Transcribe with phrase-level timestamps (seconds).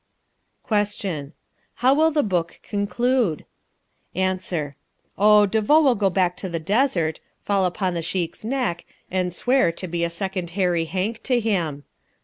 [0.63, 1.33] Question.
[1.75, 3.45] How will the book conclude?
[4.15, 4.75] Answer.
[5.15, 9.31] Oh, De Vaux will go back to the desert, fall upon the Sheik's neck, and
[9.31, 11.83] swear to be a second Hairy Hank to him.